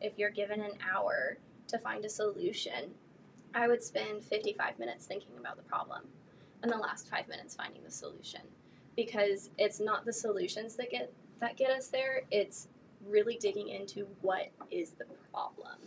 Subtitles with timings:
[0.00, 2.94] if you're given an hour to find a solution,
[3.54, 6.02] I would spend 55 minutes thinking about the problem
[6.62, 8.42] and the last 5 minutes finding the solution
[8.96, 12.66] because it's not the solutions that get that get us there, it's
[13.06, 15.78] really digging into what is the problem.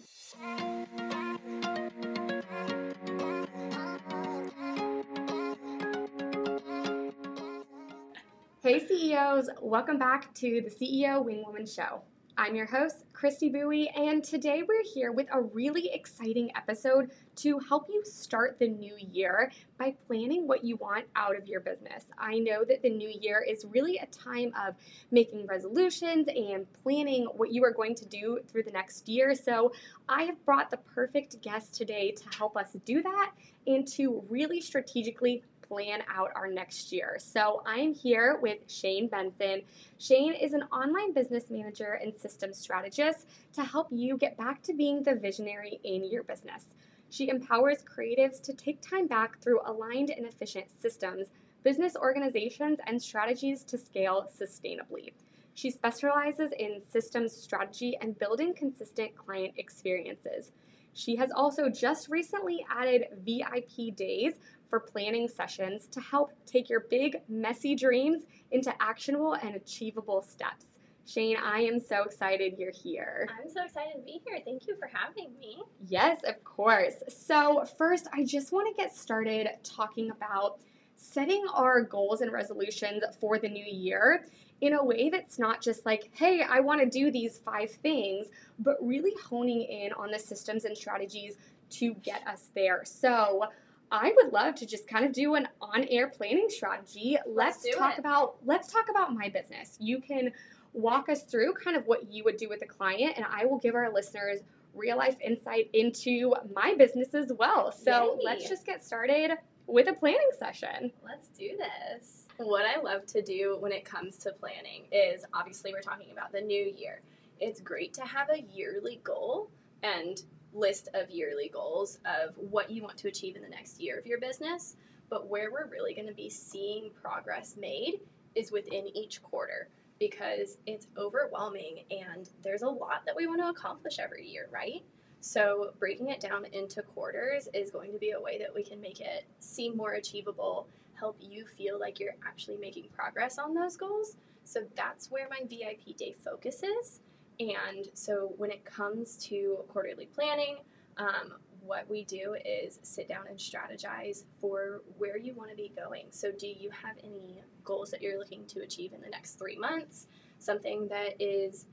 [8.64, 12.04] Hey CEOs, welcome back to the CEO Wingwoman Show.
[12.38, 17.60] I'm your host, Christy Bowie, and today we're here with a really exciting episode to
[17.60, 22.06] help you start the new year by planning what you want out of your business.
[22.18, 24.76] I know that the new year is really a time of
[25.12, 29.36] making resolutions and planning what you are going to do through the next year.
[29.36, 29.74] So
[30.08, 33.32] I have brought the perfect guest today to help us do that
[33.68, 37.16] and to really strategically plan out our next year.
[37.18, 39.62] So I'm here with Shayne Benson.
[40.00, 44.74] Shayne is an online business manager and systems strategist to help you get back to
[44.74, 46.66] being the visionary in your business.
[47.10, 51.28] She empowers creatives to take time back through aligned and efficient systems,
[51.64, 55.14] business organizations, and strategies to scale sustainably.
[55.54, 60.52] She specializes in systems strategy and building consistent client experiences.
[60.94, 64.34] She has also just recently added VIP days
[64.70, 70.66] for planning sessions to help take your big, messy dreams into actionable and achievable steps.
[71.06, 73.28] Shayne, I am so excited you're here.
[73.30, 74.40] I'm so excited to be here.
[74.46, 75.62] Thank you for having me.
[75.88, 76.94] Yes, of course.
[77.10, 80.60] So, first, I just want to get started talking about
[80.96, 84.26] setting our goals and resolutions for the new year
[84.62, 88.28] in a way that's not just like, hey, I want to do these five things,
[88.60, 91.36] but really honing in on the systems and strategies
[91.72, 92.82] to get us there.
[92.86, 93.46] So,
[93.92, 97.18] I would love to just kind of do an on-air planning strategy.
[97.28, 98.00] Let's, let's talk it.
[98.00, 99.78] about let's talk about my business.
[99.82, 100.32] You can
[100.74, 103.58] walk us through kind of what you would do with a client and I will
[103.58, 104.40] give our listeners
[104.74, 107.74] real life insight into my business as well.
[107.74, 108.26] So, Yay.
[108.26, 109.32] let's just get started
[109.68, 110.94] with a planning session.
[111.04, 112.21] Let's do this.
[112.38, 116.32] What I love to do when it comes to planning is obviously we're talking about
[116.32, 117.02] the new year.
[117.40, 119.50] It's great to have a yearly goal
[119.84, 120.22] and
[120.54, 124.06] list of yearly goals of what you want to achieve in the next year of
[124.06, 124.76] your business.
[125.10, 128.00] But where we're really going to be seeing progress made
[128.36, 129.68] is within each quarter
[130.00, 134.84] because it's overwhelming and there's a lot that we want to accomplish every year, right?
[135.24, 138.82] So, breaking it down into quarters is going to be a way that we can
[138.82, 140.68] make it seem more achievable,
[141.02, 144.16] help you feel like you're actually making progress on those goals.
[144.46, 147.02] So, that's where my VIP day focuses.
[147.40, 150.58] And so, when it comes to quarterly planning,
[150.98, 155.74] um, what we do is sit down and strategize for where you want to be
[155.76, 156.06] going.
[156.12, 159.58] So, do you have any goals that you're looking to achieve in the next three
[159.58, 160.08] months?
[160.40, 161.66] Something that is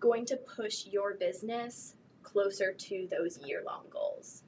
[0.00, 4.42] going to push your business closer to those year long goals.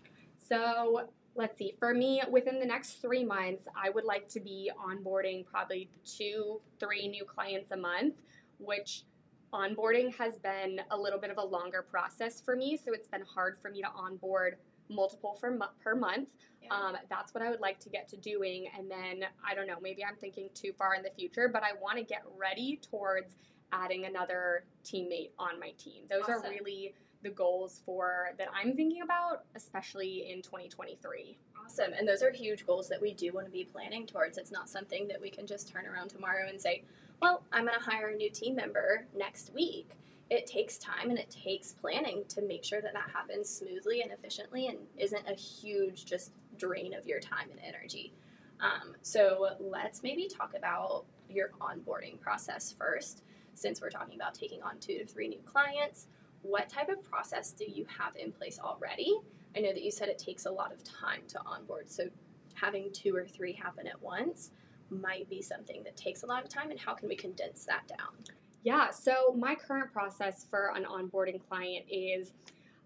[0.48, 1.74] So let's see.
[1.78, 6.60] For me, within the next three months, I would like to be onboarding probably two,
[6.78, 8.14] three new clients a month,
[8.58, 9.04] which
[9.52, 12.76] onboarding has been a little bit of a longer process for me.
[12.76, 14.56] So it's been hard for me to onboard
[14.88, 16.28] multiple for mo- per month.
[16.62, 16.74] Yeah.
[16.74, 18.66] Um, that's what I would like to get to doing.
[18.76, 21.78] And then I don't know, maybe I'm thinking too far in the future, but I
[21.80, 23.36] want to get ready towards
[23.72, 26.04] adding another teammate on my team.
[26.08, 31.36] Those are really the goals for that I'm thinking about, especially in 2023.
[31.64, 31.92] Awesome.
[31.98, 34.38] And those are huge goals that we do want to be planning towards.
[34.38, 36.84] It's not something that we can just turn around tomorrow and say,
[37.20, 39.90] well, I'm going to hire a new team member next week.
[40.30, 44.12] It takes time and it takes planning to make sure that that happens smoothly and
[44.12, 48.12] efficiently and isn't a huge just drain of your time and energy.
[48.60, 53.22] Um, so let's maybe talk about your onboarding process first,
[53.54, 56.06] since we're talking about taking on two to three new clients.
[56.44, 59.18] What type of process do you have in place already?
[59.56, 62.04] I know that you said it takes a lot of time to onboard, so
[62.52, 64.50] having two or three happen at once
[64.90, 67.88] might be something that takes a lot of time, and how can we condense that
[67.88, 68.12] down?
[68.62, 72.32] Yeah, so my current process for an onboarding client is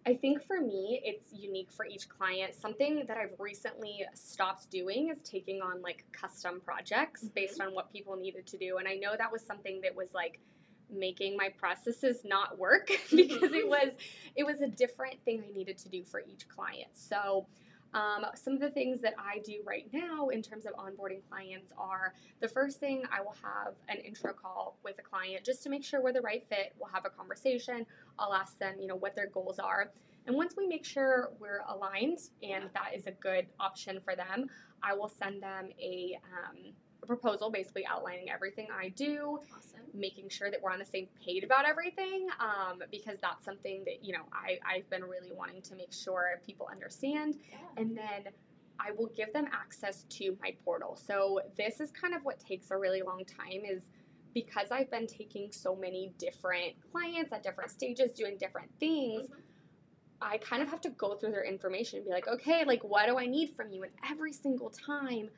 [0.07, 2.55] I think for me, it's unique for each client.
[2.55, 7.35] Something that I've recently stopped doing is taking on like custom projects Mhm.
[7.35, 8.79] based on what people needed to do.
[8.79, 10.41] And I know that was something that was like
[10.91, 13.91] making my processes not work because it was
[14.37, 16.91] it was a different thing I needed to do for each client.
[16.95, 17.47] So
[17.95, 21.73] um, some of the things that I do right now in terms of onboarding clients
[21.79, 25.71] are the first thing I will have an intro call with a client just to
[25.71, 26.75] make sure we're the right fit.
[26.79, 27.87] We'll have a conversation.
[28.19, 29.91] I'll ask them, you know, what their goals are.
[30.27, 34.51] And once we make sure we're aligned and that is a good option for them,
[34.83, 36.75] I will send them a um,
[37.09, 39.81] proposal basically outlining everything I do, Awesome.
[39.95, 44.05] making sure that we're on the same page about everything, um, because that's something that
[44.05, 47.59] you know I I've been really wanting to make sure people understand, Yeah.
[47.77, 48.33] and then.
[48.81, 50.95] I will give them access to my portal.
[50.95, 53.89] So this is kind of what takes a really long time is
[54.35, 59.43] because I've been taking so many different clients at different stages doing different things, Mhm.
[60.21, 63.07] I kind of have to go through their information and be like, okay, like what
[63.07, 63.83] do I need from you?
[63.83, 65.29] And every single time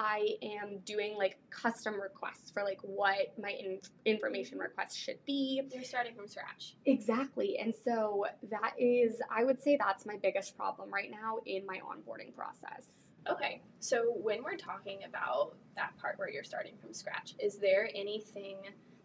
[0.00, 5.60] I am doing like custom requests for like what my in- information requests should be.
[5.74, 6.74] You're starting from scratch.
[6.86, 7.58] Exactly.
[7.58, 11.80] And so that is, I would say that's my biggest problem right now in my
[11.80, 12.86] onboarding process.
[13.30, 17.90] Okay, so when we're talking about that part where you're starting from scratch, is there
[17.94, 18.56] anything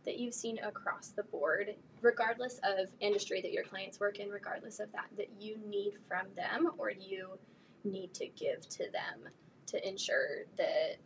[0.06, 4.80] that you've seen across the board, regardless of industry that your clients work in, regardless
[4.80, 7.38] of that, that you need from them or you
[7.84, 9.30] need to give to them
[9.68, 10.98] to ensure that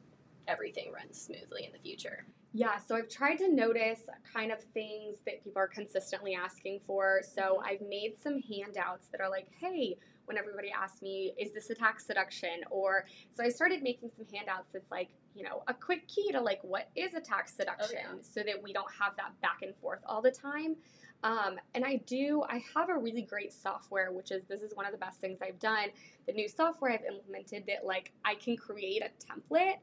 [0.48, 2.26] everything runs smoothly in the future?
[2.54, 4.02] Yeah, so I've tried to notice
[4.34, 7.22] kind of things that people are consistently asking for.
[7.22, 11.70] So I've made some handouts that are like, hey, when everybody asks me, is this
[11.70, 12.62] a tax deduction?
[12.72, 16.42] Or so I started making some handouts that's like, you know, a quick key to
[16.42, 17.98] like, what is a tax oh, deduction?
[18.00, 18.22] yeah.
[18.22, 20.76] So that we don't have that back and forth all the time.
[21.24, 24.86] Um, and I do, I have a really great software, which is this is one
[24.86, 25.89] of the best things I've done.
[26.27, 29.77] The new software I've implemented that like I can create a template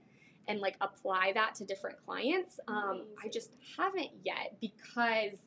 [0.49, 2.59] and like apply that to different clients.
[2.69, 5.39] Um, I just haven't yet because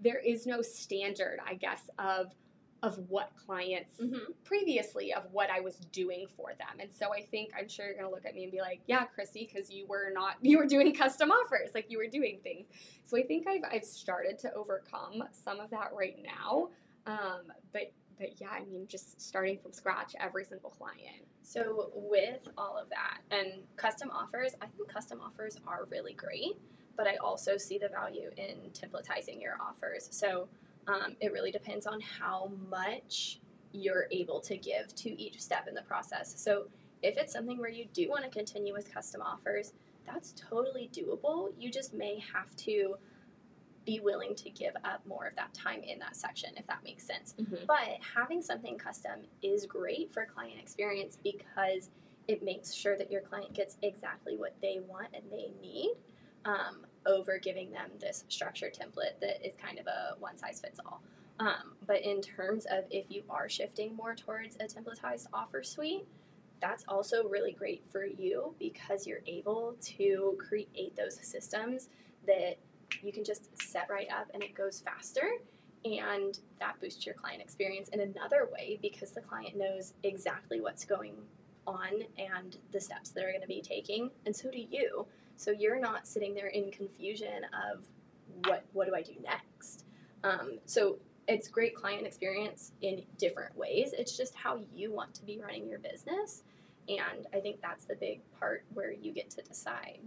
[0.00, 2.34] there is no standard, I guess, of
[2.82, 4.32] of what clients Mm-hmm.
[4.44, 6.80] previously of what I was doing for them.
[6.80, 9.04] And so I think I'm sure you're gonna look at me and be like, yeah,
[9.04, 12.66] Chrissy, because you were not you were doing custom offers, like you were doing things.
[13.04, 16.68] So I think I've I've started to overcome some of that right now.
[17.06, 21.26] Um, but but yeah, I mean, just starting from scratch every single client.
[21.42, 26.58] So, with all of that and custom offers, I think custom offers are really great,
[26.96, 30.08] but I also see the value in templatizing your offers.
[30.12, 30.48] So,
[30.86, 33.40] um, it really depends on how much
[33.72, 36.34] you're able to give to each step in the process.
[36.36, 36.64] So,
[37.02, 39.72] if it's something where you do want to continue with custom offers,
[40.06, 41.52] that's totally doable.
[41.58, 42.96] You just may have to
[43.84, 47.04] be willing to give up more of that time in that section, if that makes
[47.04, 47.34] sense.
[47.66, 51.90] But having something custom is great for client experience because
[52.28, 55.94] it makes sure that your client gets exactly what they want and they need
[56.44, 60.80] um, over giving them this structured template that is kind of a one size fits
[60.84, 61.02] all.
[61.38, 66.06] Um, but in terms of if you are shifting more towards a templatized offer suite,
[66.60, 71.88] that's also really great for you because you're able to create those systems
[72.26, 72.56] that
[73.02, 75.28] you can just set right up and it goes faster
[75.84, 80.84] and that boosts your client experience in another way because the client knows exactly what's
[80.84, 81.16] going
[81.66, 85.80] on and the steps they're going to be taking and so do you so you're
[85.80, 87.86] not sitting there in confusion of
[88.46, 89.84] what what do i do next?
[90.24, 90.98] Um, so
[91.28, 93.94] it's great client experience in different ways.
[93.96, 96.42] It's just how you want to be running your business.
[96.88, 100.00] And i think that's the big part where you get to decide.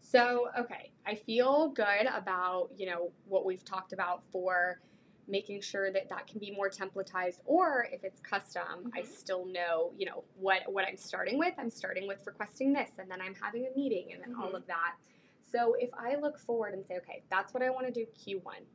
[0.00, 4.78] So, okay, I feel good about, you know, what we've talked about for
[5.26, 9.06] making sure that that can be more templatized or if it's custom, I Mhm.
[9.06, 11.54] still know, you know, what what I'm starting with.
[11.58, 14.56] I'm starting with requesting this and then I'm having a meeting and then all Mhm.
[14.56, 14.96] of that.
[15.40, 18.66] So, if I look forward and say, okay, that's what I want to do Q1.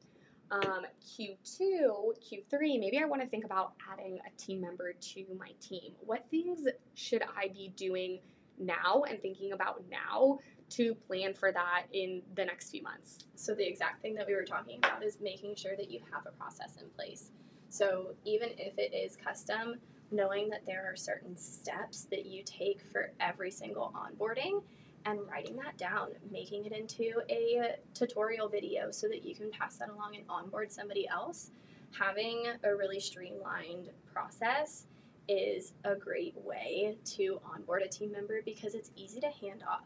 [0.51, 5.51] Um, Q2, Q3, maybe I want to think about adding a team member to my
[5.59, 5.95] team.
[5.99, 8.21] What things should I be doing
[8.57, 10.39] now and thinking about now
[10.69, 13.25] to plan for that in the next few months.
[13.35, 16.25] So the exact thing that we were talking about is making sure that you have
[16.25, 17.31] a process in place.
[17.69, 19.75] So even if it is custom,
[20.11, 24.61] knowing that there are certain steps that you take for every single onboarding
[25.05, 29.77] and writing that down, making it into a tutorial video so that you can pass
[29.77, 31.51] that along and onboard somebody else.
[31.97, 34.85] Having a really streamlined process
[35.27, 39.85] is a great way to onboard a team member because it's easy to hand off.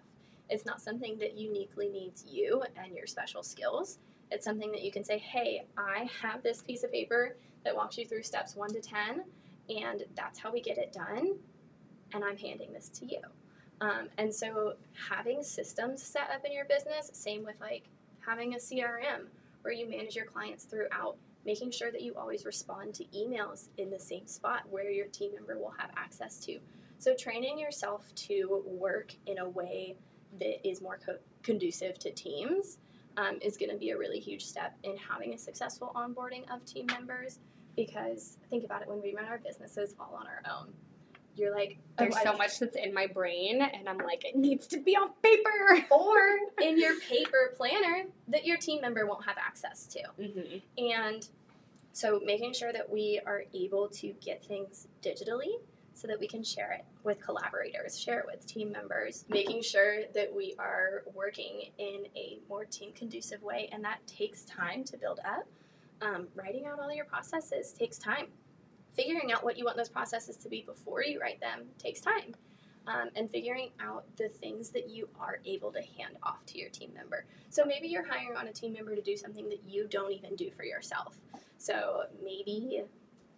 [0.53, 3.98] It's not something that uniquely needs you and your special skills.
[4.29, 7.98] It's something that you can say, hey, I have this piece of paper that walks
[7.98, 9.24] you through steps one to 10,
[9.75, 11.38] and that's how we get it done,
[12.13, 13.22] and I'm handing this to you.
[13.81, 14.75] Um, and so
[15.10, 17.86] having systems set up in your business, same with like
[18.24, 19.25] having a CRM
[19.63, 21.17] where you manage your clients throughout,
[21.48, 25.31] making sure that you always respond to emails in the same spot where your team
[25.33, 26.60] member will have access to.
[27.00, 29.95] So training yourself to work in a way
[30.40, 32.78] that is more co- conducive to teams
[33.18, 36.66] um, is going to be a really huge step in having a successful onboarding of
[36.66, 37.40] team members
[37.75, 40.74] because think about it when we run our businesses all on our own
[41.36, 44.68] you're like, there's oh, so much that's in my brain, and I'm like, it needs
[44.68, 45.86] to be on paper.
[45.92, 46.18] or
[46.62, 50.00] in your paper planner that your team member won't have access to.
[50.20, 50.58] Mm-hmm.
[50.78, 51.28] And
[51.92, 55.60] so making sure that we are able to get things digitally
[55.94, 60.02] so that we can share it with collaborators, share it with team members, making sure
[60.14, 64.98] that we are working in a more team conducive way, and that takes time to
[64.98, 65.46] build up.
[66.02, 68.28] Um, writing out all your processes takes time.
[68.94, 72.36] Figuring out what you want those processes to be before you write them takes time.
[72.86, 76.70] Um, and figuring out the things that you are able to hand off to your
[76.70, 77.24] team member.
[77.50, 80.36] So maybe you're hiring on a team member to do something that you don't even
[80.36, 81.16] do for yourself.
[81.58, 82.84] So maybe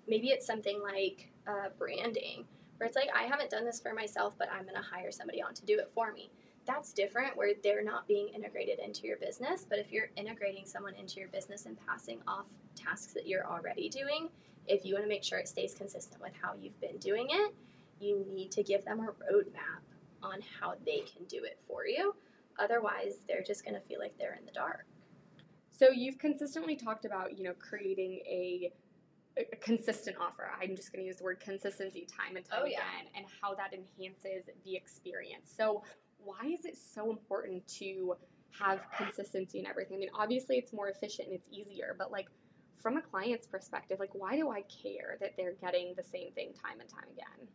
[0.07, 2.45] maybe it's something like uh, branding,
[2.77, 5.41] where it's like I haven't done this for myself, but I'm going to hire somebody
[5.41, 6.29] on to do it for me.
[6.65, 9.65] That's different where they're not being integrated into your business.
[9.69, 12.45] But if you're integrating someone into your business and passing off
[12.75, 14.29] tasks that you're already doing,
[14.67, 17.53] if you want to make sure it stays consistent with how you've been doing it,
[17.99, 19.83] you need to give them a roadmap
[20.23, 22.15] on how they can do it for you.
[22.57, 24.85] Otherwise, they're just going to feel like they're in the dark.
[25.69, 28.71] So you've consistently talked about, you know, creating a,
[29.37, 30.51] a consistent offer.
[30.61, 32.79] I'm just going to use the word consistency time and time Oh, yeah.
[32.79, 35.53] again, and how that enhances the experience.
[35.55, 35.83] So
[36.17, 38.15] why is it so important to
[38.57, 39.97] have consistency in everything?
[39.97, 42.27] I mean, obviously it's more efficient and it's easier, but like
[42.79, 46.53] from a client's perspective, like why do I care that they're getting the same thing
[46.53, 47.47] time and time again?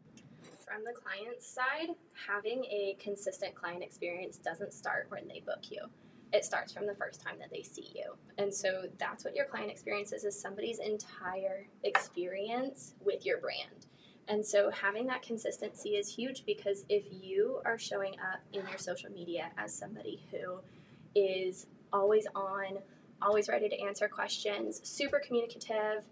[0.66, 1.96] From the client's side,
[2.28, 5.82] having a consistent client experience doesn't start when they book you.
[6.32, 8.14] It starts from the first time that they see you.
[8.38, 13.87] And so that's what your client experience is, is somebody's entire experience with your brand.
[14.28, 18.78] And so having that consistency is huge because if you are showing up in your
[18.78, 20.60] social media as somebody who
[21.16, 22.78] is always on,
[23.20, 26.04] always ready to answer questions, super communicative,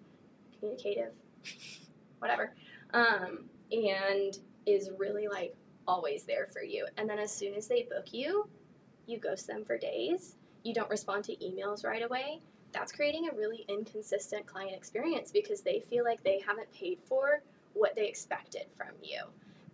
[0.59, 1.13] communicative,
[2.19, 2.55] whatever,
[2.93, 5.55] um, and is really like
[5.87, 6.87] always there for you.
[6.97, 8.49] And then as soon as they book you,
[9.09, 10.37] you ghost them for days.
[10.63, 12.41] You don't respond to emails right away.
[12.73, 17.43] That's creating a really inconsistent client experience because they feel like they haven't paid for
[17.73, 19.23] what they expected from you.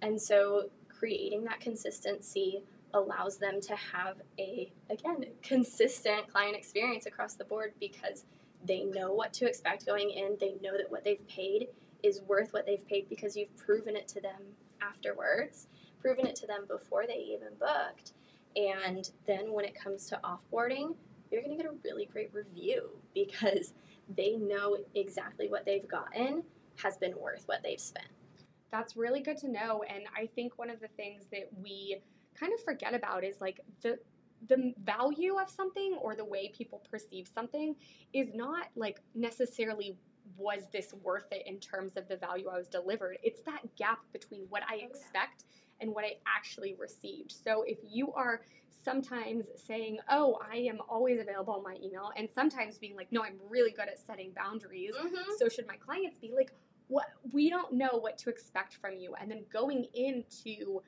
[0.02, 2.62] And so creating that consistency
[2.92, 8.24] allows them to have a again consistent client experience across the board because
[8.64, 10.36] they know what to expect going in.
[10.40, 11.68] They know that what they've paid
[12.02, 14.40] is worth what they've paid because you've proven it to them
[14.80, 15.66] afterwards,
[16.00, 18.12] proven it to them before they even booked.
[18.56, 20.94] And then when it comes to offboarding,
[21.30, 23.75] you're going to get a really great review because
[24.16, 26.42] they know exactly what they've gotten
[26.76, 28.08] has been worth what they've spent.
[28.70, 29.84] That's really good to know.
[29.88, 32.00] And I think one of the things that we
[32.38, 33.99] kind of forget about is like the
[34.49, 37.75] the value of something or the way people perceive something
[38.12, 39.96] is not like necessarily
[40.37, 43.18] was this worth it in terms of the value I was delivered.
[43.23, 44.88] It's that gap between what I oh, yeah.
[45.80, 47.32] And what I actually received.
[47.32, 52.28] So if you are sometimes saying, "Oh, I am always available on my email," and
[52.34, 55.32] sometimes being like, "No, I'm really good at setting boundaries." Mm-hmm.
[55.38, 56.52] so should my clients be like
[56.88, 60.82] what we don't know what to expect from you and then going into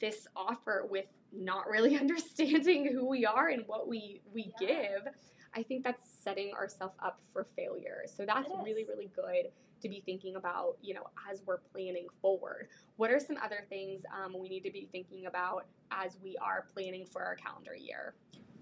[0.00, 4.66] this offer with not really understanding who we are and what we we Yeah.
[4.68, 5.08] give
[5.54, 9.50] i think that's setting ourselves up for failure so that's really really good
[9.80, 14.02] to be thinking about you know as we're planning forward what are some other things
[14.16, 18.14] um, we need to be thinking about as we are planning for our calendar year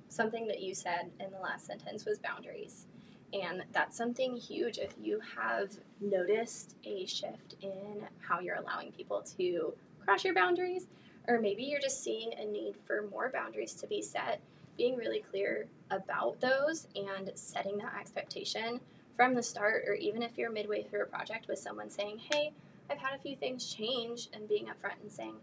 [0.09, 2.87] Something that you said in the last sentence was boundaries.
[3.33, 4.79] And that's something huge.
[4.79, 10.87] If you have noticed a shift in how you're allowing people to cross your boundaries,
[11.29, 14.41] or maybe you're just seeing a need for more boundaries to be set,
[14.79, 18.81] being really clear about those and setting that expectation
[19.17, 22.53] from the start, or even if you're midway through a project with someone saying, Hey,
[22.91, 25.35] I've had a few things change, and being upfront and saying,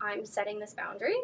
[0.00, 1.16] I'm setting this boundary.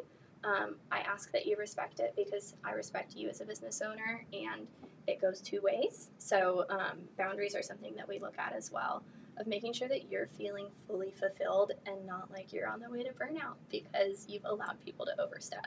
[0.45, 4.25] Um, I ask that you respect it because I respect you as a business owner,
[4.33, 4.67] and
[5.07, 6.11] it goes two ways.
[6.19, 9.03] So, um, boundaries are something that we look at as well
[9.39, 13.03] of making sure that you're feeling fully fulfilled and not like you're on the way
[13.03, 15.67] to burnout because you've allowed people to overstep.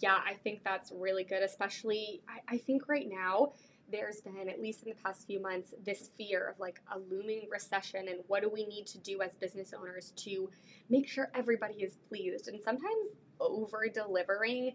[0.00, 3.52] Yeah, I think that's really good, especially I, I think right now
[3.90, 7.48] there's been, at least in the past few months, this fear of like a looming
[7.50, 10.50] recession and what do we need to do as business owners to
[10.88, 12.48] make sure everybody is pleased.
[12.48, 13.08] And sometimes
[13.40, 14.72] over delivering,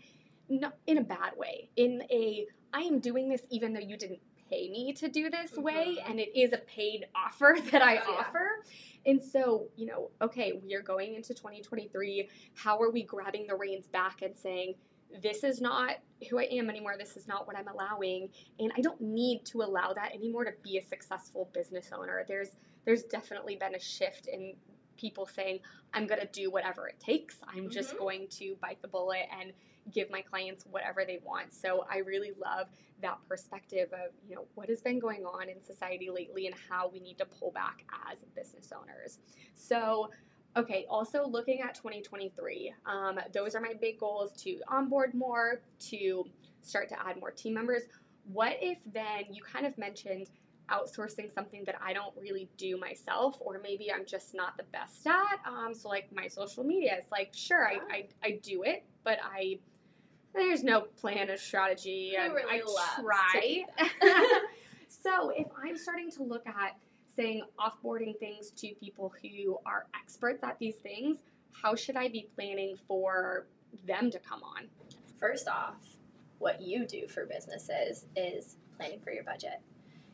[0.49, 4.19] not in a bad way, in a I am doing this even though you didn't
[4.49, 6.09] pay me to do this way, Mhm.
[6.09, 8.01] and it is a paid offer that I yeah.
[8.07, 8.63] offer.
[9.05, 12.29] And so, you know, okay, we are going into 2023.
[12.55, 14.75] How are we grabbing the reins back and saying,
[15.21, 15.97] this is not
[16.29, 16.95] who I am anymore.
[16.97, 20.51] This is not what I'm allowing, and I don't need to allow that anymore to
[20.63, 22.23] be a successful business owner.
[22.27, 22.49] There's
[22.85, 24.55] there's definitely been a shift in
[24.97, 25.59] people saying,
[25.93, 27.37] I'm going to do whatever it takes.
[27.47, 27.99] I'm just Mhm.
[27.99, 29.53] going to bite the bullet and
[29.91, 31.53] give my clients whatever they want.
[31.53, 32.67] So I really love
[33.01, 36.89] that perspective of, you know, what has been going on in society lately and how
[36.89, 39.19] we need to pull back as business owners.
[39.55, 40.11] So,
[40.57, 46.25] okay, also looking at 2023, um, those are my big goals to onboard more, to
[46.61, 47.83] start to add more team members.
[48.31, 50.29] What if then you kind of mentioned
[50.69, 55.05] outsourcing something that I don't really do myself, or maybe I'm just not the best
[55.07, 55.39] at?
[55.47, 59.17] Um, so, like my social media, it's like, sure, I, I, I do it, but
[59.23, 59.59] I
[60.33, 62.13] there's no plan or strategy.
[62.19, 63.63] And really I try.
[64.87, 66.75] so if I'm starting to look at
[67.19, 71.17] saying offboarding things to people who are experts at these things,
[71.51, 73.45] how should I be planning for
[73.85, 74.69] them to come on?
[75.19, 75.75] First off,
[76.37, 79.59] what you do for businesses is planning for your budget.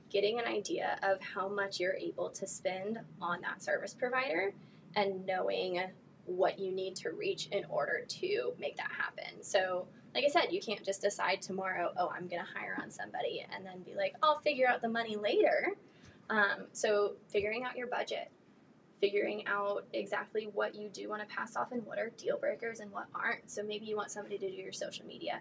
[0.10, 4.52] Getting an idea of how much you're able to spend on that service provider
[4.96, 5.84] and knowing
[6.26, 9.44] what you need to reach in order to make that happen.
[9.44, 9.86] So,
[10.16, 13.46] like I said, you can't just decide tomorrow, oh, I'm going to hire on somebody
[13.54, 15.74] and then be like, I'll figure out the money later.
[16.30, 18.32] Um, so, figuring out your budget,
[19.00, 22.80] figuring out exactly what you do want to pass off and what are deal breakers
[22.80, 23.50] and what aren't.
[23.50, 25.40] So, maybe you want somebody to do your social media,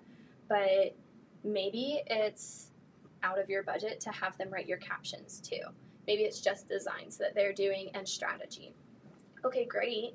[0.49, 0.95] but
[1.43, 2.71] maybe it's
[3.23, 5.61] out of your budget to have them write your captions too.
[6.07, 8.75] Maybe it's just designs that they're doing and strategy.
[9.45, 10.15] Okay, great.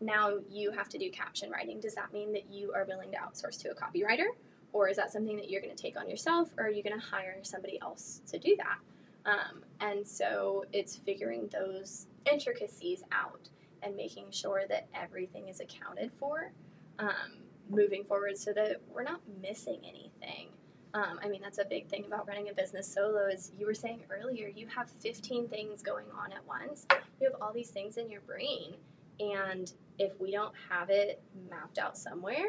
[0.00, 1.80] Now you have to do caption writing.
[1.80, 4.26] Does that mean that you are willing to outsource to a copywriter?
[4.72, 6.50] Or is that something that you're going to take on yourself?
[6.58, 8.78] Or are you going to hire somebody else to do that?
[9.24, 13.48] Um, and so it's figuring those intricacies out
[13.82, 16.52] and making sure that everything is accounted for
[16.98, 20.48] um, moving forward so that we're not missing anything.
[20.94, 23.26] Um, I mean, that's a big thing about running a business solo.
[23.26, 26.86] Is you were saying earlier, you have 15 things going on at once.
[27.20, 28.74] You have all these things in your brain,
[29.18, 32.44] and if we don't have it mapped out somewhere,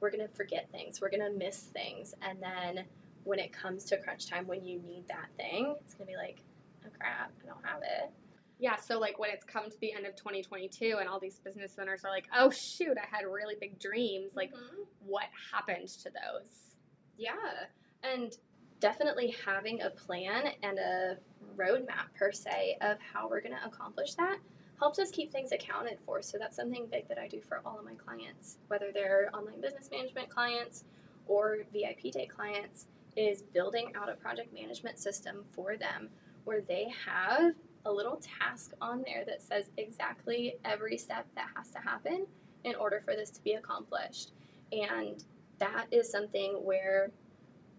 [0.00, 1.00] we're gonna forget things.
[1.00, 2.84] We're gonna miss things, and then
[3.28, 6.38] when it comes to crunch time, when you need that thing, it's gonna be like,
[6.86, 8.10] oh crap, I don't have it.
[8.58, 11.76] Yeah, so like when it's come to the end of 2022 and all these business
[11.78, 14.34] owners are like, oh shoot, I had really big dreams.
[14.34, 14.86] Like, Mhm.
[15.00, 16.74] what happened to those?
[17.18, 17.66] Yeah,
[18.02, 18.34] and
[18.80, 21.18] definitely having a plan and a
[21.54, 24.38] roadmap per se of how we're to accomplish that
[24.78, 26.22] helps us keep things accounted for.
[26.22, 29.60] So that's something big that I do for all of my clients, whether they're online
[29.60, 30.84] business management clients
[31.26, 36.08] or VIP day clients, is building out a project management system for them
[36.44, 41.70] where they have a little task on there that says exactly every step that has
[41.70, 42.26] to happen
[42.64, 44.32] in order for this to be accomplished.
[44.72, 45.22] And
[45.58, 47.10] that is something where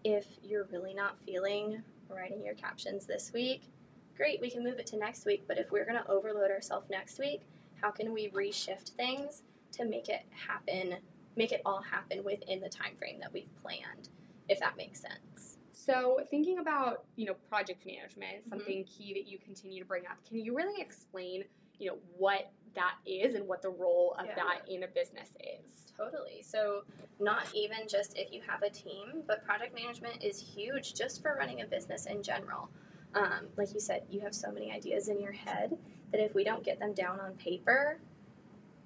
[0.04, 3.62] if you're really not feeling writing your captions this week,
[4.16, 5.44] great, we can move it to next week.
[5.46, 7.42] But if we're going to overload ourselves next week,
[7.80, 10.96] how can we reshift things to make it happen,
[11.36, 14.08] make it all happen within the time frame that we've planned,
[14.50, 15.56] if that makes sense?
[15.72, 18.48] So, thinking about you know project management, Mhm.
[18.48, 20.22] something key that you continue to bring up.
[20.28, 21.44] Can you really explain
[21.78, 24.34] you know what that is and what the role of Yeah.
[24.34, 25.92] that in a business is?
[25.96, 26.42] Totally.
[26.42, 26.84] So,
[27.18, 31.34] not even just if you have a team, but project management is huge just for
[31.36, 32.68] running a business in general.
[33.14, 35.76] Um, like you said, you have so many ideas in your head
[36.12, 38.00] that if we don't get them down on paper,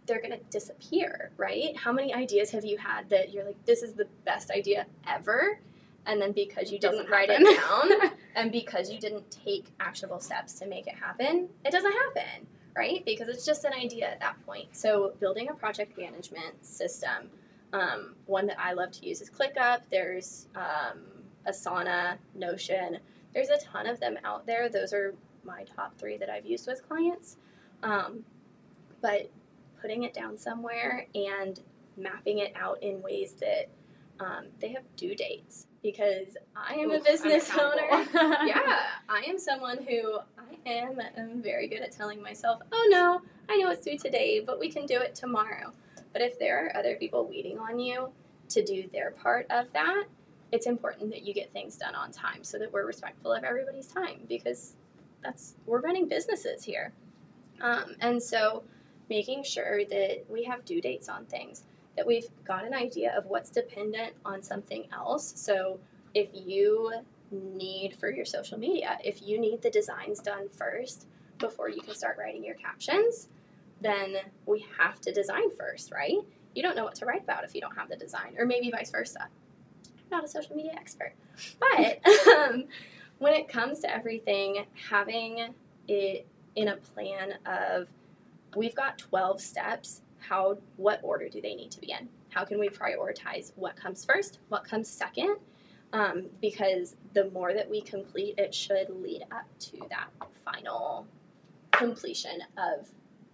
[0.06, 1.76] they're going to disappear, right?
[1.76, 5.58] How many ideas have you had that you're like, this is the best idea ever?
[6.06, 10.54] And then because you didn't write it down and because you didn't take actionable steps
[10.58, 13.02] to make it happen, it doesn't happen, right?
[13.06, 14.76] Because it's just an idea at that point.
[14.76, 17.30] So, building a project management system,
[17.72, 19.80] um, one that I love to use is ClickUp.
[19.90, 21.00] There's um,
[21.48, 22.98] Asana, Notion.
[23.32, 24.68] There's a ton of them out there.
[24.68, 27.36] Those are my top three that I've used with clients.
[27.82, 28.24] Um,
[29.00, 29.30] but
[29.84, 31.60] putting it down somewhere and
[31.98, 33.68] mapping it out in ways that
[34.18, 37.86] um, they have due dates because I am a business owner
[38.46, 43.20] yeah, I am someone who I am, am very good at telling myself, oh no,
[43.50, 45.70] I know it's due today, but we can do it tomorrow.
[46.14, 48.08] But if there are other people waiting on you
[48.48, 50.04] to do their part of that,
[50.50, 53.88] it's important that you get things done on time so that we're respectful of everybody's
[53.88, 54.76] time because
[55.22, 56.94] that's we're running businesses here.
[57.60, 58.62] Um, and so
[59.08, 61.64] making sure that we have due dates on things,
[61.96, 65.32] that we've got an idea of what's dependent on something else.
[65.36, 65.78] So
[66.14, 66.92] if you
[67.30, 71.06] need for your social media, if you need the designs done first
[71.38, 73.28] before you can start writing your captions,
[73.80, 76.18] then we have to design first, right?
[76.54, 78.70] You don't know what to write about if you don't have the design, or maybe
[78.70, 79.20] vice versa.
[79.22, 81.14] I'm not a social media expert,
[81.58, 82.00] but
[82.36, 82.64] um,
[83.18, 85.54] when it comes to everything, having
[85.88, 87.88] it in a plan of
[88.56, 90.02] we've got 12 steps.
[90.18, 92.08] How, what order do they need to be in?
[92.30, 95.36] How can we prioritize what comes first, what comes second?
[95.92, 100.08] Um, because the more that we complete, it should lead up to that
[100.44, 101.06] final
[101.70, 102.88] completion of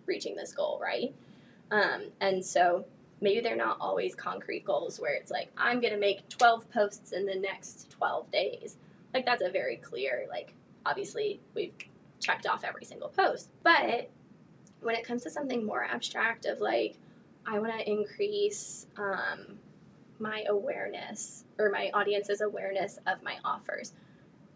[0.06, 1.14] reaching this goal, right?
[1.70, 2.84] Um, and so
[3.20, 7.12] maybe they're not always concrete goals where it's like, I'm going to make 12 posts
[7.12, 8.76] in the next 12 days.
[9.14, 10.54] Like, that's a very clear, like,
[10.84, 11.72] obviously, we've
[12.20, 13.50] checked off every single post.
[13.62, 14.10] But
[14.82, 16.96] when it comes to something more abstract, of like,
[17.46, 19.58] I want to increase um,
[20.18, 23.92] my awareness or my audience's awareness of my offers,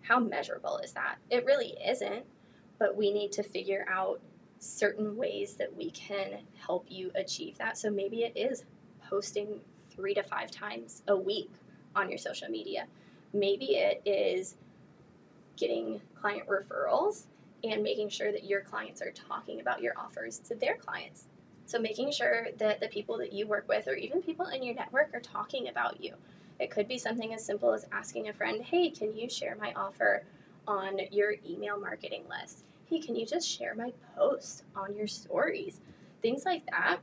[0.03, 1.17] how measurable is that?
[1.31, 2.25] It really isn't,
[2.79, 4.21] but we need to figure out
[4.59, 7.77] certain ways that we can help you achieve that.
[7.77, 8.65] So maybe it is
[9.09, 9.61] posting
[9.91, 11.51] three to five times a week
[11.95, 12.87] on your social media.
[13.33, 14.57] Maybe it is
[15.57, 17.25] getting client referrals
[17.64, 21.27] and making sure that your clients are talking about your offers to their clients.
[21.66, 24.74] So making sure that the people that you work with or even people in your
[24.74, 26.14] network are talking about you.
[26.61, 29.72] It could be something as simple as asking a friend, "Hey, can you share my
[29.74, 30.24] offer
[30.66, 35.81] on your email marketing list?" hey, can you just share my post on your stories?
[36.22, 36.98] Things like that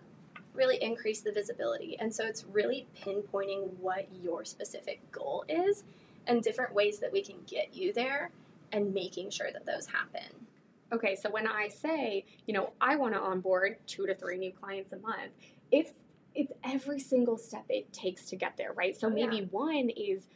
[0.53, 1.97] really increase the visibility.
[1.99, 5.83] And so it's really pinpointing what your specific goal is
[6.27, 8.31] and different ways that we can get you there
[8.71, 10.40] and making sure that those happen.
[10.93, 14.51] Okay, so when I say, you know, I want to onboard two to three new
[14.51, 15.31] clients a month,
[15.71, 15.91] it's
[16.33, 18.97] it's every single step it takes to get there, right?
[18.97, 19.45] So oh, maybe yeah.
[19.51, 20.27] one is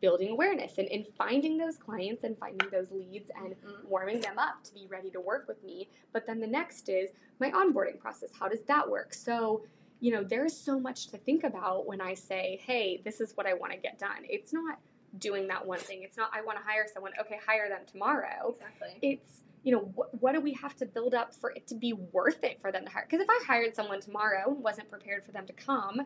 [0.00, 3.88] building awareness and, and finding those clients and finding those leads and mm-hmm.
[3.88, 5.88] warming them up to be ready to work with me.
[6.12, 8.28] But then the next is my onboarding process.
[8.38, 9.14] How does that work?
[9.14, 9.62] So,
[10.00, 13.46] you know, there's so much to think about when I say, hey, this is what
[13.46, 14.24] I want to get done.
[14.24, 14.78] It's not
[15.18, 16.02] doing that one thing.
[16.02, 17.12] It's not, I want to hire someone.
[17.20, 18.50] Okay, hire them tomorrow.
[18.54, 18.98] Exactly.
[19.00, 21.92] It's, you know, what, what do we have to build up for it to be
[21.92, 23.06] worth it for them to hire?
[23.08, 26.02] Because if I hired someone tomorrow and wasn't prepared for them to come,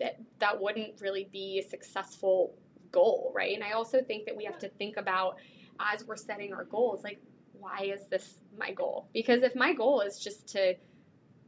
[0.00, 2.54] that that wouldn't really be a successful
[2.90, 3.54] goal, right?
[3.54, 5.36] And I also think that we have to think about
[5.78, 7.20] as we're setting our goals, like,
[7.52, 9.08] why is this my goal?
[9.12, 10.74] Because if my goal is just to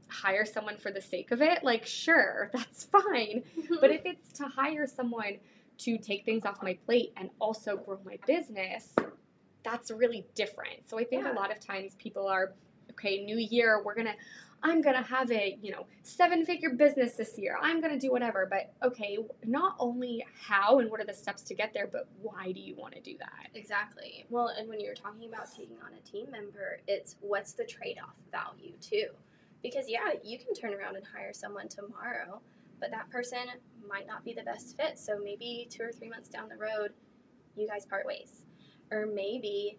[0.08, 3.42] hire someone for the sake of it, like, sure, that's fine.
[3.80, 5.38] But if it's to hire someone
[5.78, 8.94] to take things off my plate and also grow my business,
[9.62, 10.88] that's really different.
[10.88, 11.32] So I think yeah.
[11.32, 12.52] a lot of times people are,
[12.90, 14.14] okay, new year, we're gonna
[14.64, 17.58] I'm going to have a, you know, seven figure business this year.
[17.60, 18.46] I'm going to do whatever.
[18.48, 22.52] But okay, not only how and what are the steps to get there, but why
[22.52, 23.48] do you want to do that?
[23.54, 24.24] Exactly.
[24.30, 27.96] Well, and when you're talking about taking on a team member, it's what's the trade
[28.02, 29.08] off value too?
[29.62, 32.40] Because yeah, you can turn around and hire someone tomorrow,
[32.80, 33.38] but that person
[33.88, 34.98] might not be the best fit.
[34.98, 36.92] So maybe two or three months down the road,
[37.56, 38.44] you guys part ways.
[38.92, 39.78] Or maybe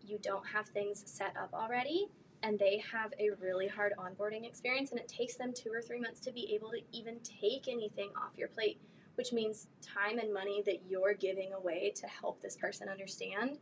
[0.00, 2.06] you don't have things set up already
[2.44, 5.98] and they have a really hard onboarding experience and it takes them two or three
[5.98, 8.78] months to be able to even take anything off your plate
[9.16, 13.58] which means time and money that you're giving away to help this person understand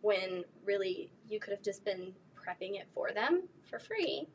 [0.00, 4.26] when really you could have just been prepping it for them for free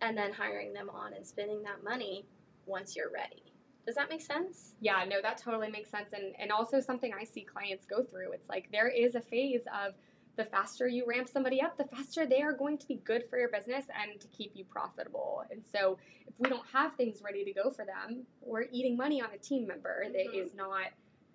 [0.00, 2.24] and then hiring them on and spending that money
[2.66, 3.43] once you're ready
[3.86, 7.24] does that make sense yeah no that totally makes sense and and also something i
[7.24, 9.94] see clients go through it's like there is a phase of
[10.36, 13.38] the faster you ramp somebody up, the faster they are going to be good for
[13.38, 15.44] your business and to keep you profitable.
[15.50, 19.22] And so, if we don't have things ready to go for them, we're eating money
[19.22, 20.12] on a team member mm-hmm.
[20.12, 20.86] that is not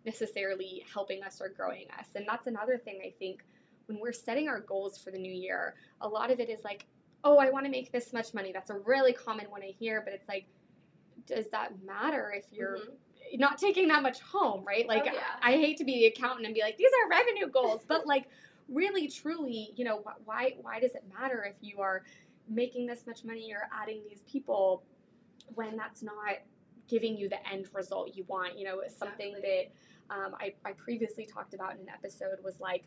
[0.05, 2.07] necessarily helping us or growing us.
[2.15, 3.43] And that's another thing I think
[3.85, 6.85] when we're setting our goals for the new year, a lot of it is like,
[7.23, 8.51] oh, I want to make this much money.
[8.53, 10.47] That's a really common one I hear, but it's like,
[11.29, 13.39] does that matter if you're mm-hmm.
[13.39, 14.87] not taking that much home, right?
[14.87, 15.21] Like, oh, yeah.
[15.41, 18.05] I, I hate to be the accountant and be like, these are revenue goals, but
[18.05, 18.25] like,
[18.71, 22.03] really truly you know why why does it matter if you are
[22.47, 24.83] making this much money or adding these people
[25.55, 26.37] when that's not
[26.87, 29.65] giving you the end result you want you know something that
[30.11, 32.83] um, I, I previously talked about in an episode was like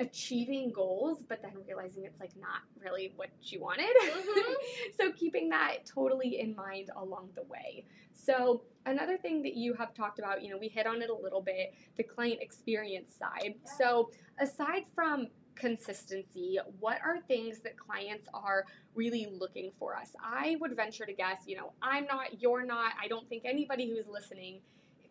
[0.00, 3.94] achieving goals, but then realizing it's like not really what you wanted.
[4.02, 4.52] Mm-hmm.
[5.00, 7.84] so keeping that totally in mind along the way.
[8.12, 11.14] So another thing that you have talked about, you know, we hit on it a
[11.14, 13.54] little bit, the client experience side.
[13.64, 13.72] Yeah.
[13.78, 20.10] So aside from consistency, what are things that clients are really looking for us?
[20.22, 23.88] I would venture to guess, you know, I'm not, you're not, I don't think anybody
[23.88, 24.60] who's listening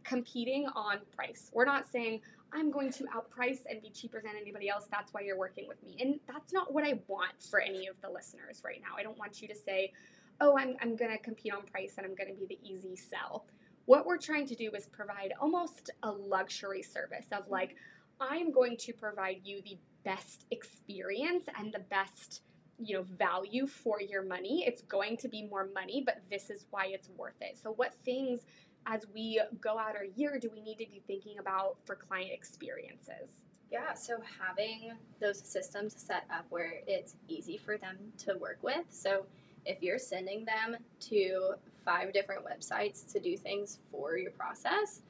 [0.03, 1.51] competing on price.
[1.53, 2.21] We're not saying,
[2.53, 4.87] I'm going to outprice and be cheaper than anybody else.
[4.91, 5.95] That's why you're working with me.
[5.99, 8.97] And that's not what I want for any of the listeners right now.
[8.97, 9.93] I don't want you to say,
[10.41, 12.95] oh, I'm, I'm going to compete on price and I'm going to be the easy
[12.95, 13.45] sell.
[13.85, 17.53] What we're trying to do is provide almost a luxury service of mm-hmm.
[17.53, 17.75] like,
[18.19, 22.41] I'm going to provide you the best experience and the best
[22.83, 26.65] you know value for your money it's going to be more money but this is
[26.71, 28.41] why it's worth it so what things
[28.85, 32.31] as we go out our year do we need to be thinking about for client
[32.31, 33.41] experiences
[33.71, 34.91] yeah, so having
[35.21, 38.83] those systems set up where it's easy for them to work with.
[38.89, 39.25] So
[39.65, 41.53] if you're sending them to
[41.85, 45.01] five different websites to do things for your process,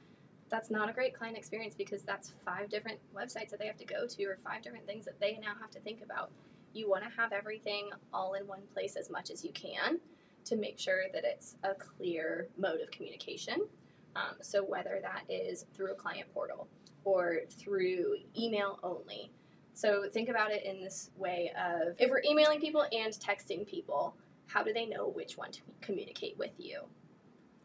[0.48, 3.84] that's not a great client experience because that's five different websites that they have to
[3.84, 6.30] go to or five different things that they now have to think about.
[6.72, 9.98] You want to have everything all in one place as much as you can
[10.44, 13.66] to make sure that it's a clear mode of communication.
[14.14, 16.68] Um, so, whether that is through a client portal
[17.04, 19.30] or through email only.
[19.74, 24.14] So, think about it in this way of if we're emailing people and texting people,
[24.46, 26.82] how do they know which one to communicate with you?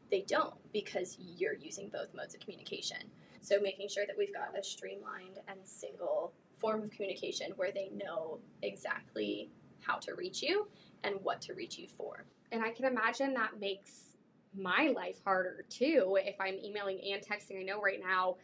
[0.10, 3.00] They don't because you're using both modes of communication.
[3.42, 7.90] So, making sure that we've got a streamlined and single form of communication where they
[7.94, 9.50] know exactly
[9.82, 10.68] how to reach you
[11.04, 12.26] and what to reach you for.
[12.52, 14.16] And I can imagine that makes
[14.56, 17.60] my life harder too if I'm emailing and texting.
[17.60, 18.38] I know right now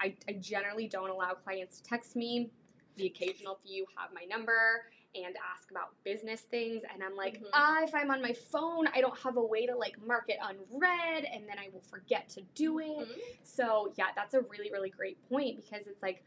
[0.00, 2.50] I, I generally don't allow clients to text me.
[2.96, 7.46] The occasional few have my number and ask about business things and i'm like mm-hmm.
[7.54, 10.36] ah if i'm on my phone i don't have a way to like mark it
[10.42, 13.20] unread and then i will forget to do it mm-hmm.
[13.42, 16.22] so yeah that's a really really great point because it's like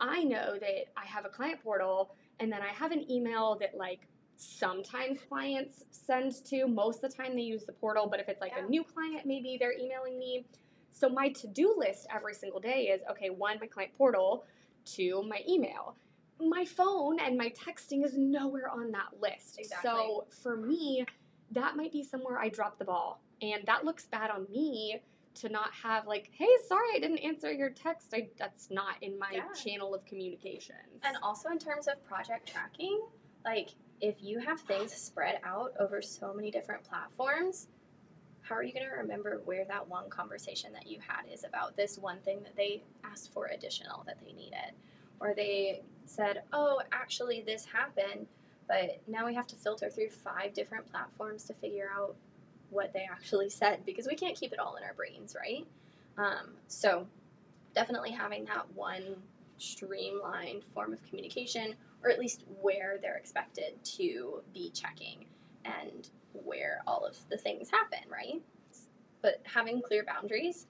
[0.00, 3.74] i know that i have a client portal and then i have an email that
[3.74, 4.00] like
[4.36, 8.40] sometimes clients send to most of the time they use the portal but if it's
[8.40, 8.64] like yeah.
[8.64, 10.44] a new client maybe they're emailing me
[10.90, 14.44] so my to-do list every single day is okay one my client portal
[14.84, 15.96] two my email
[16.40, 19.58] my phone and my texting is nowhere on that list.
[19.58, 19.90] Exactly.
[19.90, 21.04] So for me,
[21.52, 23.20] that might be somewhere I drop the ball.
[23.42, 25.00] And that looks bad on me
[25.36, 28.12] to not have like, hey, sorry, I didn't answer your text.
[28.14, 29.52] I, that's not in my yeah.
[29.52, 30.76] channel of communication.
[31.02, 33.02] And also in terms of project tracking,
[33.44, 37.68] like if you have things spread out over so many different platforms,
[38.42, 41.76] how are you going to remember where that one conversation that you had is about
[41.76, 44.74] this one thing that they asked for additional that they needed?
[45.20, 48.26] or they said, oh, actually, this happened,
[48.68, 52.14] but now we have to filter through five different platforms to figure out
[52.70, 55.66] what they actually said because we can't keep it all in our brains, right?
[56.18, 57.06] Um, so,
[57.74, 59.16] definitely having that one
[59.58, 65.26] streamlined form of communication, or at least where they're expected to be checking
[65.64, 68.42] and where all of the things happen, right?
[69.22, 70.66] But having clear boundaries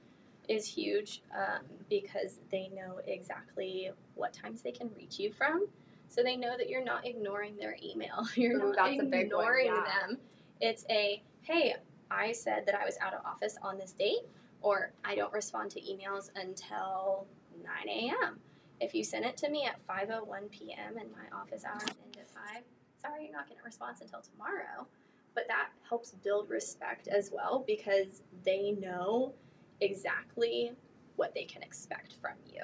[0.49, 5.67] is huge um, because they know exactly what times they can reach you from.
[6.09, 8.27] So they know that you're not ignoring their email.
[8.37, 9.85] You're Ooh, not ignoring yeah.
[10.07, 10.19] them.
[10.61, 11.75] It's a, hey,
[12.11, 14.23] I said that I was out of office on this date,
[14.63, 17.27] or I don't respond to emails until
[17.63, 18.39] 9 a.m.
[18.81, 20.99] If you send it to me at 5.01 p.m.
[20.99, 22.63] and my office hours end at 5,
[23.01, 24.87] sorry, you're not getting a response until tomorrow.
[25.35, 29.35] But that helps build respect as well because they know–
[29.81, 30.73] exactly
[31.17, 32.63] what they can expect from you.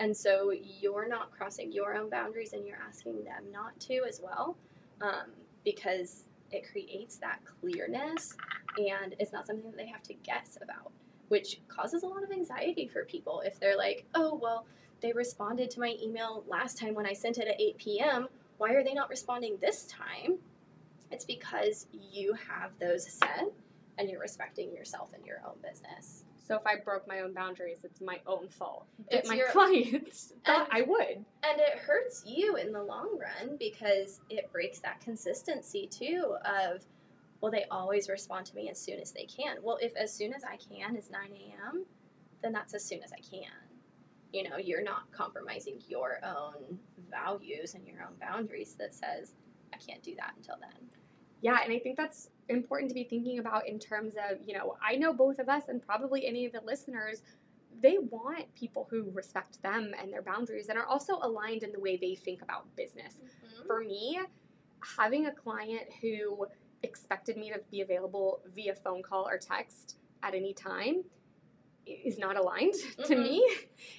[0.00, 4.20] And so you're not crossing your own boundaries and you're asking them not to as
[4.22, 4.56] well
[5.00, 5.32] um,
[5.64, 8.36] because it creates that clearness
[8.76, 10.92] and it's not something that they have to guess about,
[11.28, 14.66] which causes a lot of anxiety for people if they're like, oh, well,
[15.00, 18.28] they responded to my email last time when I sent it at 8 p.m.
[18.58, 20.38] Why are they not responding this time?
[21.10, 23.50] It's because you have those set
[23.98, 26.24] and you're respecting yourself and your own business.
[26.46, 28.86] So if I broke my own boundaries, it's my own fault.
[29.08, 31.24] It's my your, clients thought I would.
[31.42, 36.84] And it hurts you in the long run because it breaks that consistency too of,
[37.42, 39.58] well, they always respond to me as soon as they can.
[39.62, 41.84] Well, if as soon as I can is 9 a.m.,
[42.42, 43.67] then that's as soon as I can.
[44.32, 46.78] You know, you're not compromising your own
[47.10, 49.32] values and your own boundaries that says,
[49.72, 50.88] I can't do that until then.
[51.40, 54.76] Yeah, and I think that's important to be thinking about in terms of, you know,
[54.86, 57.22] I know both of us and probably any of the listeners,
[57.80, 61.80] they want people who respect them and their boundaries and are also aligned in the
[61.80, 63.14] way they think about business.
[63.14, 63.66] Mm-hmm.
[63.66, 64.18] For me,
[64.96, 66.46] having a client who
[66.82, 71.04] expected me to be available via phone call or text at any time
[72.04, 73.02] is not aligned mm-hmm.
[73.06, 73.48] to me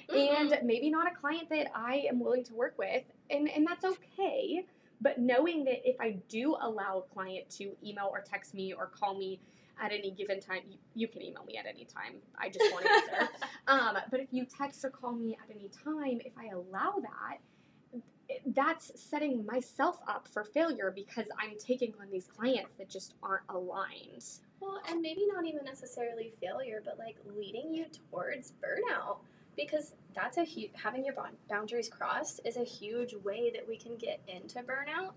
[0.09, 0.53] mm-hmm.
[0.53, 3.85] and maybe not a client that I am willing to work with and and that's
[3.85, 4.65] okay
[5.01, 8.87] but knowing that if I do allow a client to email or text me or
[8.87, 9.39] call me
[9.81, 12.15] at any given time, you, you can email me at any time.
[12.37, 13.31] I just want to answer.
[13.67, 17.37] um, but if you text or call me at any time, if I allow that,
[18.45, 23.43] that's setting myself up for failure because I'm taking on these clients that just aren't
[23.49, 24.23] aligned.
[24.59, 29.17] Well, and maybe not even necessarily failure, but like leading you towards burnout
[29.55, 31.15] because that's a huge having your
[31.49, 35.13] boundaries crossed is a huge way that we can get into burnout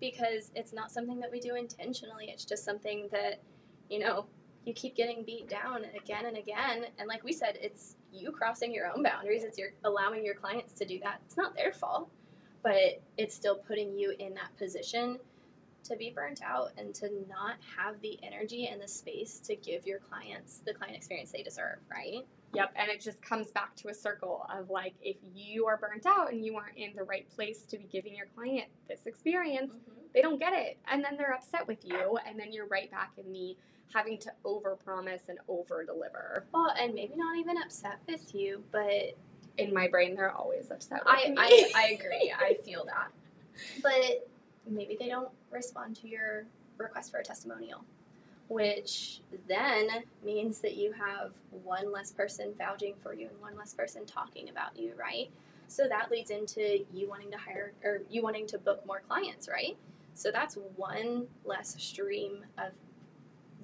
[0.00, 2.26] because it's not something that we do intentionally.
[2.28, 3.40] It's just something that,
[3.88, 4.26] you know,
[4.64, 6.86] you keep getting beat down again and again.
[6.98, 9.42] And like we said, it's you crossing your own boundaries.
[9.44, 11.20] It's your allowing your clients to do that.
[11.26, 12.08] It's not their fault,
[12.62, 15.18] but it's still putting you in that position
[15.84, 19.86] to be burnt out and to not have the energy and the space to give
[19.86, 22.24] your clients the client experience they deserve, right?
[22.54, 26.06] Yep, and it just comes back to a circle of like if you are burnt
[26.06, 29.72] out and you aren't in the right place to be giving your client this experience,
[29.72, 30.00] mm-hmm.
[30.14, 30.78] they don't get it.
[30.90, 33.56] And then they're upset with you, and then you're right back in the
[33.92, 36.44] having to overpromise and over deliver.
[36.52, 39.16] Well, and maybe not even upset with you, but
[39.56, 42.34] in my brain they're always upset I, I, I agree.
[42.36, 43.12] I feel that.
[43.82, 44.28] But
[44.68, 46.44] maybe they don't respond to your
[46.76, 47.84] request for a testimonial
[48.48, 49.88] which then
[50.24, 54.48] means that you have one less person vouching for you and one less person talking
[54.50, 55.30] about you, right?
[55.66, 59.48] So that leads into you wanting to hire or you wanting to book more clients,
[59.48, 59.76] right?
[60.12, 62.72] So that's one less stream of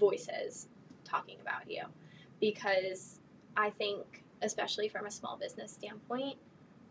[0.01, 0.69] voices
[1.05, 1.83] talking about you.
[2.41, 3.21] Because
[3.57, 6.37] I think, especially from a small business standpoint,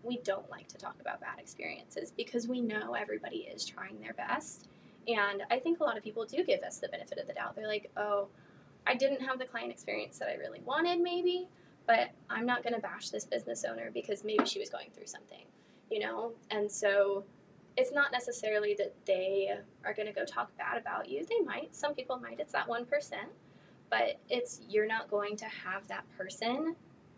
[0.04, 4.14] we don't like to talk about bad experiences because we know everybody is trying their
[4.14, 4.70] best
[5.10, 7.56] and I think a lot of people do give us the benefit of the doubt.
[7.56, 8.28] They're like, oh,
[8.86, 11.48] I didn't have the client experience that I really wanted, maybe,
[11.88, 15.08] but I'm not going to bash this business owner because maybe she was going through
[15.08, 15.46] something,
[15.90, 16.34] you know?
[16.52, 17.24] And so
[17.78, 19.56] it's not necessarily that they
[19.86, 21.26] are going to go talk bad about you.
[21.26, 21.76] They might.
[21.76, 22.40] Some people might.
[22.40, 22.86] It's that 1%.
[23.90, 26.76] But it's you're not going to have that person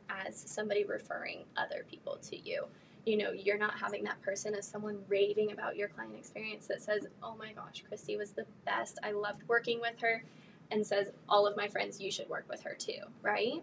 [0.10, 2.66] as somebody referring other people to you
[3.06, 6.82] you know, you're not having that person as someone raving about your client experience that
[6.82, 9.00] says, oh my gosh, Christy was the best.
[9.04, 10.24] I loved working with her.
[10.70, 13.62] And says, all of my friends, you should work with her too, right?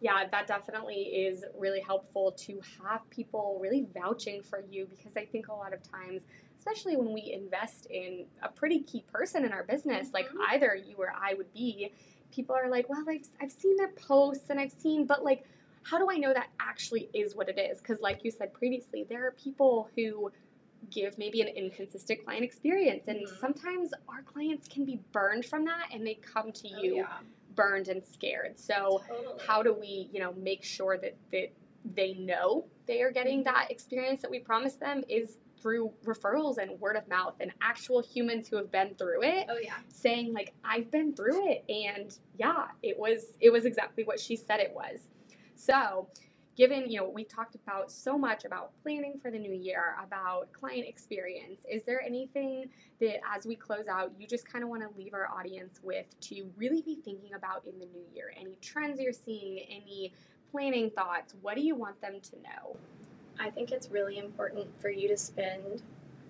[0.00, 5.24] Yeah, that definitely is really helpful to have people really vouching for you because I
[5.24, 6.22] think a lot of times,
[6.58, 10.14] especially when we invest in a pretty key person in our business, mm-hmm.
[10.14, 11.92] like either you or I would be,
[12.30, 15.44] people are like, well, I've, I've seen their posts and I've seen, but like,
[15.82, 17.78] how do I know that actually is what it is?
[17.78, 20.32] Because, like you said previously, there are people who
[20.90, 23.40] give maybe an inconsistent client experience, and mm-hmm.
[23.40, 26.96] sometimes our clients can be burned from that and they come to oh, you oh,
[26.96, 27.18] yeah.
[27.56, 28.58] Burned and scared.
[28.58, 29.42] So, totally.
[29.46, 31.52] how do we, you know, make sure that, that
[31.94, 33.54] they know they are getting mm-hmm.
[33.54, 38.02] that experience that we promised them is through referrals and word of mouth and actual
[38.02, 42.18] humans who have been through it oh yeah saying like i've been through it and
[42.38, 45.08] yeah it was it was exactly what she said it was
[45.56, 46.08] so,
[46.56, 50.50] given you know we talked about so much about planning for the new year about
[50.52, 52.68] client experience is there anything
[53.00, 56.06] that as we close out you just kind of want to leave our audience with
[56.20, 58.32] to really be thinking about in the new year?
[58.38, 60.12] Any trends you're seeing any
[60.50, 61.34] planning thoughts?
[61.42, 62.76] What do you want them to know?
[63.38, 65.82] I think it's really important for you to spend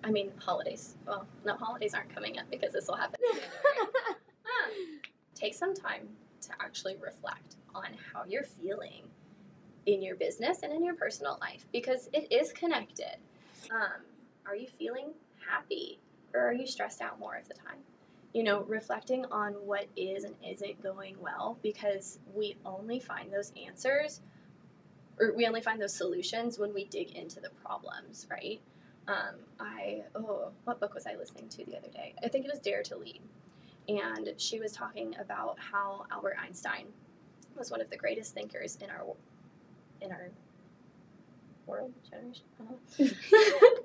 [0.03, 0.95] i mean holidays.
[1.05, 4.99] Well no holidays aren't coming up because this will happen um,
[5.33, 6.07] take some time
[6.41, 9.03] to actually reflect on how you're feeling
[9.87, 13.15] in your business and in your personal life because it is connected.
[13.71, 14.03] Um,
[14.45, 15.13] are you feeling
[15.49, 15.99] happy
[16.33, 17.79] or are you stressed out more of the time?
[18.33, 23.53] You know, reflecting on what is and isn't going well because we only find those
[23.65, 24.21] answers
[25.19, 28.59] or we only find those solutions when we dig into the problems, right?
[29.07, 32.13] Um, I, oh, what book was I listening to the other day?
[32.23, 33.21] I think it was Dare to Lead.
[33.87, 36.87] And she was talking about how Albert Einstein
[37.57, 39.05] was one of the greatest thinkers in our
[40.01, 40.29] in our
[41.65, 42.45] world generation.
[42.61, 43.75] Uh-huh.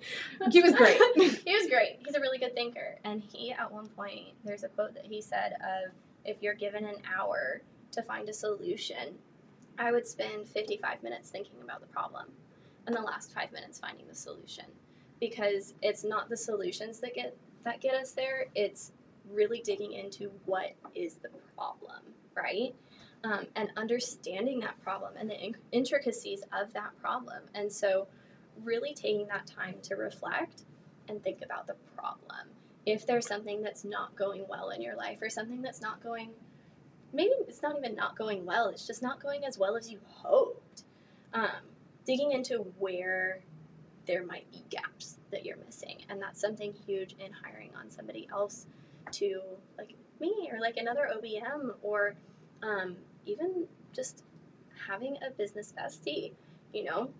[0.51, 0.99] he was great.
[1.45, 1.99] he was great.
[2.05, 5.21] He's a really good thinker, and he at one point there's a quote that he
[5.21, 5.93] said of
[6.25, 9.17] if you're given an hour to find a solution,
[9.79, 12.27] I would spend 55 minutes thinking about the problem,
[12.87, 14.65] and the last five minutes finding the solution,
[15.21, 18.47] because it's not the solutions that get that get us there.
[18.55, 18.93] It's
[19.31, 22.03] really digging into what is the problem,
[22.35, 22.75] right?
[23.25, 27.43] Um, and understanding that problem and the in- intricacies of that problem.
[27.55, 28.09] And so,
[28.65, 30.65] really taking that time to reflect
[31.09, 32.49] and think about the problem.
[32.85, 36.31] If there's something that's not going well in your life, or something that's not going,
[37.13, 39.99] maybe it's not even not going well, it's just not going as well as you
[40.23, 40.85] hoped.
[41.33, 41.49] Um,
[42.05, 43.41] digging into where
[44.07, 45.99] there might be gaps that you're missing.
[46.09, 48.67] And that's something huge in hiring on somebody else
[49.13, 49.41] to,
[49.79, 52.15] like me, or like another OBM, or
[52.63, 52.97] um,
[53.27, 54.25] even just
[54.89, 56.33] having a business bestie,
[56.73, 57.11] you know,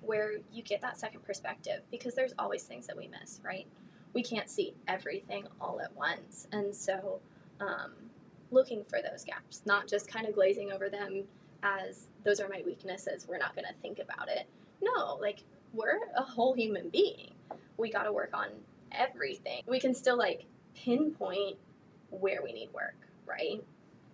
[0.00, 3.66] where you get that second perspective because there's always things that we miss, right?
[4.12, 6.46] We can't see everything all at once.
[6.52, 7.20] And so,
[7.60, 7.92] um,
[8.50, 11.24] looking for those gaps, not just kind of glazing over them
[11.62, 14.46] as those are my weaknesses, we're not going to think about it.
[14.80, 15.42] No, like
[15.72, 17.32] we're a whole human being.
[17.76, 18.48] We got to work on
[18.92, 19.62] everything.
[19.66, 20.44] We can still like
[20.74, 21.56] pinpoint
[22.10, 23.62] where we need work, right?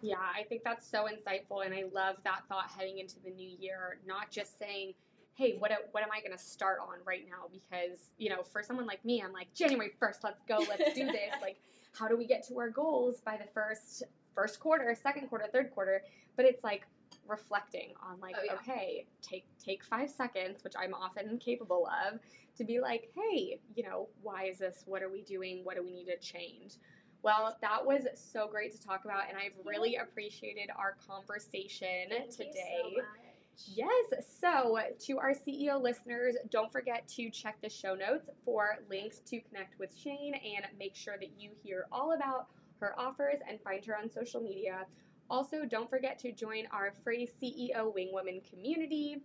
[0.03, 3.49] Yeah, I think that's so insightful, and I love that thought heading into the new
[3.49, 3.99] year.
[4.05, 4.95] Not just saying,
[5.35, 8.63] "Hey, what what am I going to start on right now?" Because you know, for
[8.63, 11.31] someone like me, I'm like January first, let's go, let's do this.
[11.41, 11.61] like,
[11.97, 14.03] how do we get to our goals by the first
[14.35, 16.03] first quarter, second quarter, third quarter?
[16.37, 16.83] But it's like
[17.29, 18.55] reflecting on like, Oh, yeah.
[18.55, 22.19] okay, take take five seconds, which I'm often capable of,
[22.57, 24.83] to be like, hey, you know, why is this?
[24.87, 25.61] What are we doing?
[25.63, 26.75] What do we need to change?
[27.23, 32.31] Well, that was so great to talk about, and I've really appreciated our conversation Thank
[32.31, 32.83] today.
[32.91, 33.33] You so much.
[33.67, 34.25] Yes.
[34.41, 39.41] So, to our CEO listeners, don't forget to check the show notes for links to
[39.41, 42.49] connect with Shayne and make sure that you hear all about
[42.81, 44.87] her offers and find her on social media.
[45.31, 49.23] Also, don't forget to join our free CEO Wing Women community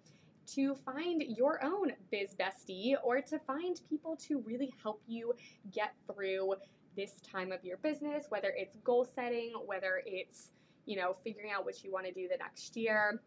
[0.48, 5.34] to find your own biz bestie or to find people to really help you
[5.74, 6.54] get through
[6.98, 10.50] this time of your business, whether it's goal setting, whether it's,
[10.86, 13.22] you know, figuring out what you want to do the next year.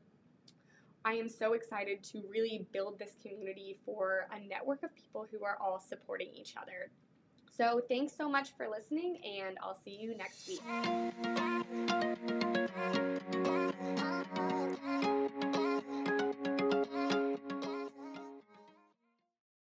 [1.05, 5.45] I am so excited to really build this community for a network of people who
[5.45, 6.91] are all supporting each other.
[7.57, 10.61] So, thanks so much for listening, and I'll see you next week.